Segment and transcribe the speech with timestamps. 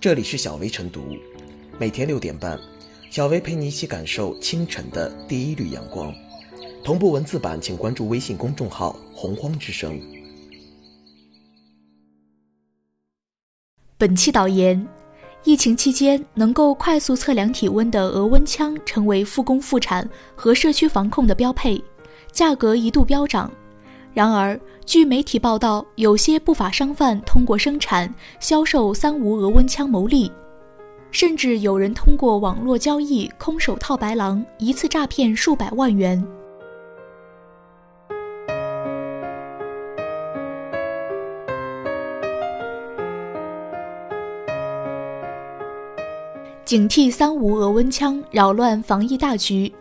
[0.00, 1.14] 这里是小薇晨读，
[1.78, 2.58] 每天六点半，
[3.10, 6.10] 小薇陪你一起感受清晨的第一缕阳光。
[6.82, 10.00] 同步文字版，请关注微信公众号“洪荒之声”。
[13.98, 14.88] 本期导言：
[15.44, 21.78] 疫情期间能够快速测量体温的额温枪成为复工复产和社区防控的标配，
[22.32, 23.52] 价格一度飙涨。
[24.20, 30.30] 然而，据媒体报道，有些不法商贩通过生产、销售“三无”额温枪牟利，
[31.10, 36.22] 甚至有人通过网络交易空手套白狼，一次诈骗数百万元。
[46.66, 49.72] 警惕“三无”额温枪扰乱防疫大局。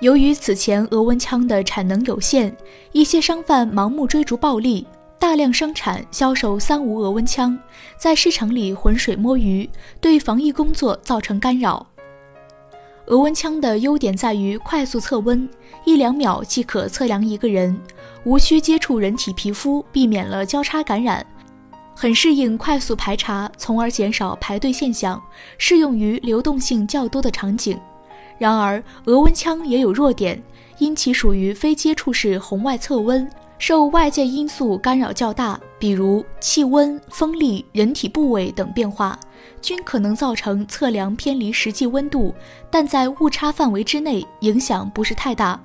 [0.00, 2.54] 由于此前额温枪的产能有限，
[2.92, 4.86] 一些商贩盲目追逐暴利，
[5.18, 7.58] 大量生产销售“三无”额温枪，
[7.98, 9.68] 在市场里浑水摸鱼，
[10.00, 11.86] 对防疫工作造成干扰。
[13.08, 15.46] 额温枪的优点在于快速测温，
[15.84, 17.78] 一两秒即可测量一个人，
[18.24, 21.26] 无需接触人体皮肤，避免了交叉感染，
[21.94, 25.22] 很适应快速排查，从而减少排队现象，
[25.58, 27.78] 适用于流动性较多的场景。
[28.40, 30.42] 然而，额温枪也有弱点，
[30.78, 39.20] 因其属于非接触式红外测温，受外界因素干扰较大，比如气温、风力、人体部位等变化，
[39.60, 42.34] 均可能造成测量偏离实际温度，
[42.70, 45.60] 但在误差范围之内，影响不是太大。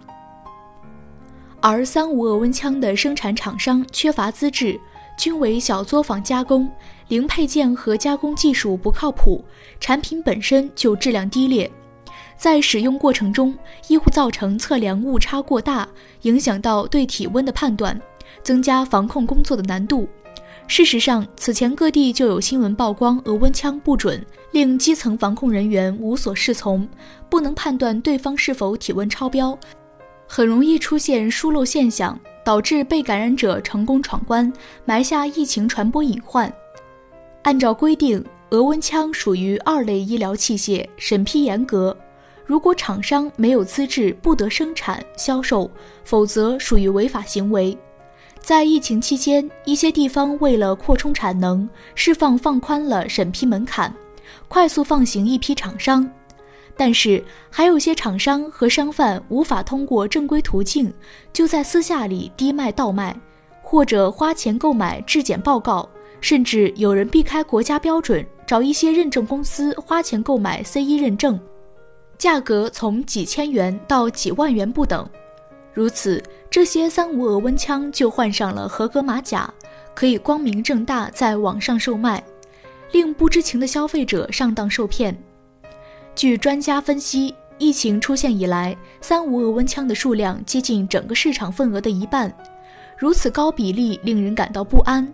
[1.62, 4.78] 而三无额温枪的生产厂商缺乏资质，
[5.18, 6.70] 均为小作坊加工，
[7.08, 9.42] 零配件和加工技术不靠谱，
[9.80, 11.72] 产品本身就质量低劣。
[12.38, 15.88] 在使用过程中，易会造成测量误差过大，
[16.22, 18.00] 影响到对体温的判断，
[18.44, 20.08] 增加防控工作的难度。
[20.68, 26.88] 事实上，此前各地就有新闻曝光额温枪不准，令基层防控人员无所适从，
[27.30, 29.58] 不能判断对方是否体温超标，
[30.28, 34.52] 很容易出现疏漏现象，导致被感染者成功闯关，
[34.86, 36.52] 埋下疫情传播隐患。
[37.44, 41.96] 按照规定，额温枪属于二类医疗器械，审批严格。
[42.46, 45.70] 如果厂商没有资质，不得生产销售，
[46.04, 47.76] 否则属于违法行为。
[48.40, 53.92] 在疫情期间，一些地方为了扩充产能，释放放宽了审批门槛，
[54.48, 56.08] 快速放行一批厂商。
[56.78, 60.94] 但是，还有些厂商和商贩无法通过正规途径，
[61.34, 63.20] 就在私下里低卖倒卖，
[63.64, 65.90] 或者花钱购买质检报告，
[66.22, 71.40] 甚至有人避开国家标准，找一些认证公司花钱购买 CE 认证。
[72.18, 75.08] 价格从几千元到几万元不等，
[75.74, 79.54] 如此，这些三无额温枪就换上了合格马甲，
[79.94, 82.24] 可以光明正大在网上售卖，
[82.92, 85.16] 令不知情的消费者上当受骗。
[86.16, 92.34] 据专家分析，疫情出现以来，三无额温枪的数量接近整个市场份额的一半，
[92.98, 95.06] 如此高比例令人感到不安。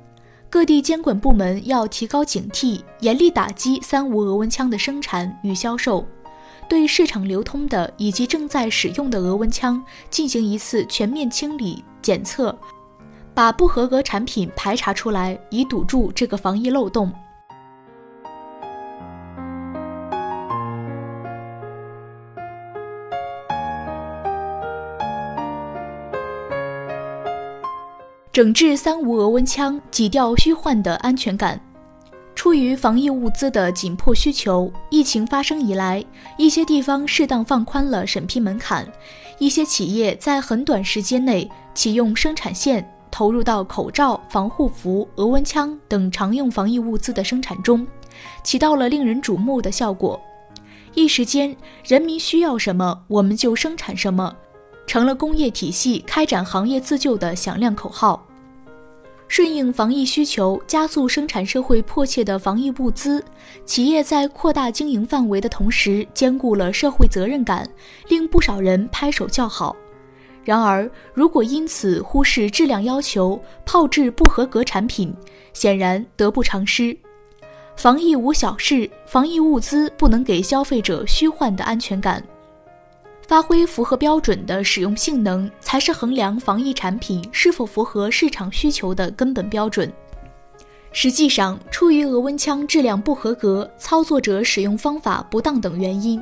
[0.47, 6.06] 各地监管部门要提高警惕，严厉打击三无额温枪的生产与销售。
[6.72, 12.58] 对市场流通的以及正在使用的额温枪进行一次全面清理检测，
[13.34, 17.12] 把不合格产品排查出来，以堵住这个防疫漏洞。
[28.31, 31.60] 整治三无额温枪，挤掉虚幻的安全感。
[32.41, 36.03] 出于防疫物资的紧迫需求，疫情发生以来，
[36.40, 38.91] 一些地方适当放宽了审批门槛，
[39.38, 47.85] 一些企业在很短时间内启用生产线，投入到口罩、防护服、额温枪等常用防疫物资的生产中，
[48.41, 50.19] 起到了令人瞩目的效果。
[50.96, 54.35] 一时间，人民需要什么，我们就生产什么，
[54.88, 58.25] 成了工业体系开展行业自救的响亮口号。
[59.31, 63.24] 顺应防疫需求，加速生产社会迫切的防疫物资，
[63.63, 67.66] 企业在扩大经营范围的同时，兼顾了社会责任感，
[68.10, 69.74] 令不少人拍手叫好。
[70.44, 75.16] 然而，如果因此忽视质量要求，炮制不合格产品，
[75.54, 76.94] 显然得不偿失。
[77.78, 82.22] 防疫无小事，防疫物资不能给消费者虚幻的安全感。
[83.27, 89.91] 发挥符合标准的使用性能，才是衡量防疫产品是否符合市场需求的根本标准。
[90.91, 96.21] 实际上，出于额温枪质量不合格、操作者使用方法不当等原因，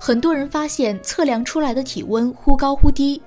[0.00, 3.20] 很多人发现测量出来的体温忽高忽低。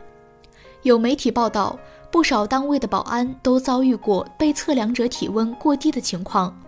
[0.82, 1.78] 有媒体报道，
[2.10, 6.60] 不少单位的保安都遭遇过被测量者体温过低的情况。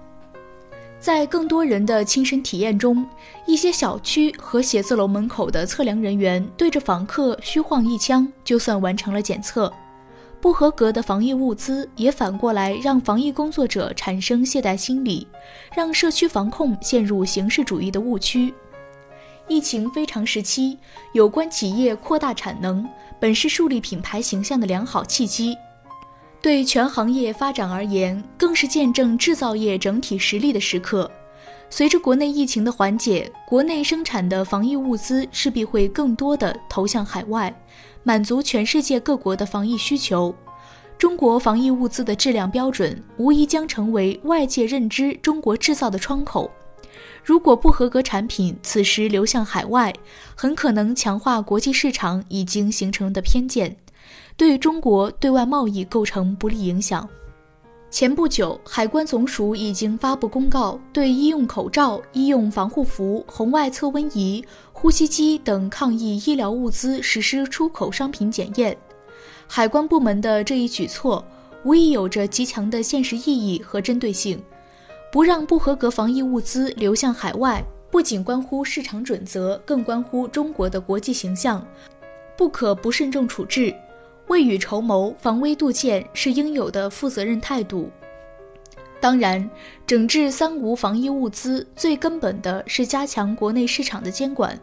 [1.01, 3.03] 在更多人的亲身体验中，
[3.47, 9.73] 一些小区和写字楼门口的测量人员对着房客虚晃一枪，就算完成了检测。
[10.39, 15.27] 不合格的防疫物资也反过来让防疫工作者产生懈怠心理，
[15.75, 18.53] 让社区防控陷入形式主义的误区。
[19.47, 20.77] 疫情非常时期，
[21.13, 22.87] 有关企业扩大产能，
[23.19, 25.57] 本是树立品牌形象的良好契机。
[26.41, 31.09] 对全行业发展而言，更是见证制造业整体实力的时刻。
[31.69, 37.53] 随着国内疫情的缓解，国内生产的防疫物资势必会更多的投向海外，
[38.03, 40.33] 满足全世界各国的防疫需求。
[40.97, 46.49] 中国防疫物资的质量标准，无疑将成为外界认知中国制造的窗口。
[47.23, 49.93] 如果不合格产品此时流向海外，
[50.35, 53.77] 很可能强化国际市场已经形成的偏见。
[54.37, 57.07] 对中国对外贸易构成不利影响。
[57.89, 68.75] 前不久，海关总署已经发布公告，对医用口罩、医用防护服、红外测温仪、呼吸机等抗疫医疗物资实施出口商品检验。
[69.45, 71.21] 海关部门的这一举措，
[71.65, 74.41] 无疑有着极强的现实意义和针对性。
[75.11, 77.61] 不让不合格防疫物资流向海外，
[77.91, 81.61] 不仅关乎市场准则，更关乎中国的国际形象，
[82.37, 83.75] 不可不慎重处置。
[84.31, 87.91] 未雨绸缪、防微杜渐是应有的负责任态度。
[89.01, 89.49] 当然，
[89.85, 94.57] 整治三无防疫物资最根本的是加强国内市场的监管，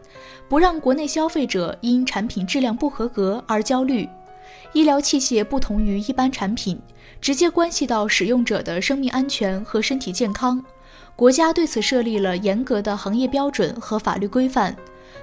[0.47, 4.09] 不让国内消费者因产品质量不合格而焦虑。
[4.73, 6.81] 医疗器械不同于一般产品，
[7.21, 10.65] 直接关系到使用者的生命安全和身体健康。
[11.15, 14.75] 国家对此设立了严格的行业标准和法律规范，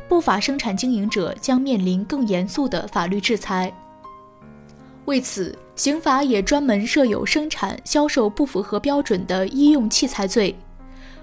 [0.08, 3.72] 不法生产经营者将面临更严肃的法律制裁。
[5.06, 10.55] 为此，刑法也专门设有生产、销售不符合标准的医用器材罪，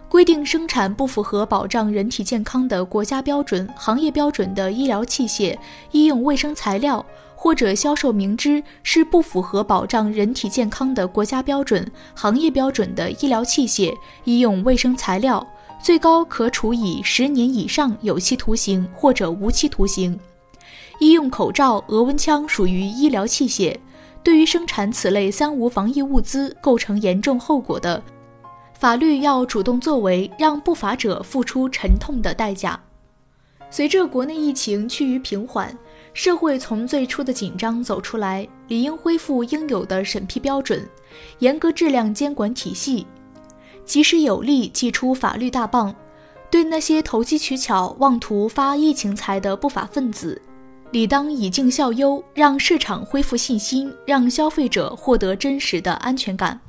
[0.08, 5.58] 规定生产不符合保障人体健康的国家标准、行业标准的医疗器械、
[5.92, 13.94] 医用卫生材料，或者销售明知是不符合保障人体健康的国家标准、行业标准的医疗器械、
[14.24, 15.46] 医用卫生材料，
[15.82, 20.18] 最高可处以十年以上有期徒刑或者无期徒刑。
[21.04, 23.78] 医用口罩、额温枪属于医疗器械，
[24.24, 28.02] 对于生产此类三无防疫物资构成严重后果的，
[28.80, 32.82] 法律要主动作为，让不法者付出沉痛的代价。
[33.70, 35.78] 随着国内疫情趋于平缓，
[36.14, 40.88] 社会从最初的紧张走出来，理应恢复应有的审批标准，
[41.40, 43.06] 严格质量监管体系，
[43.84, 45.94] 及时有力祭出法律大棒，
[46.50, 50.42] 对那些投机取巧、妄图发疫情财的不法分子。
[50.94, 56.62] 理当以儆效尤，让市场恢复信心，让消费者获得真实的安全感。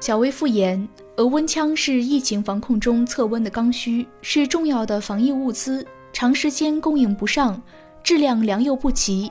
[0.00, 0.88] 小薇复言，
[1.18, 7.62] 额温枪是疫情防控中测温的刚需，是重要的防疫物资，长时间供应不上，
[8.02, 9.30] 质量良莠不齐，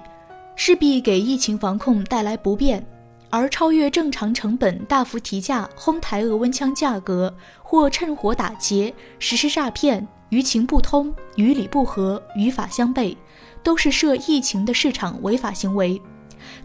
[0.55, 2.81] 势必给疫情防控带来不便。
[3.29, 13.15] 而超越正常成本大幅提价哄抬额温枪价格，或趁火打劫实施诈骗，于情不通、于理不合、于法相悖，
[13.61, 16.01] 都是涉疫情的市场违法行为，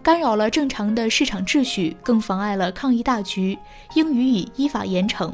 [0.02, 3.58] 干扰了正常的市场秩序，更妨碍了抗疫大局，
[3.94, 5.32] 应予以依法严惩。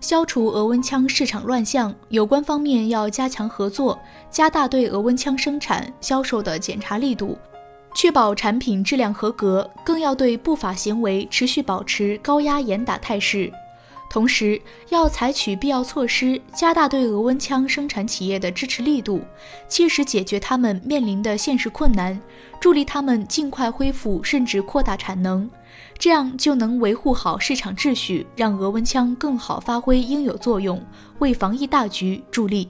[0.00, 7.38] 消除额温枪市场乱象，有关方面要加强合作，加大对额温枪生产销售的检查力度。
[7.94, 13.52] 确保产品质量合格，更要对不法行为持续保持高压严打态势。
[14.08, 19.20] 同时，要采取必要措施，加大对额温枪生产企业的支持力度，
[19.68, 22.20] 切实解决他们面临的现实困难，
[22.60, 25.48] 助力他们尽快恢复甚至扩大产能。
[25.96, 30.82] 这样就能维护好市场秩序，让额温枪更好发挥应有作用，
[31.20, 32.68] 为防疫大局助力。